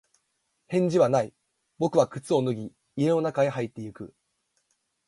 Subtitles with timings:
[0.67, 1.31] 返事はない。
[1.77, 4.15] 僕は靴を脱ぎ、家の中に入っていく。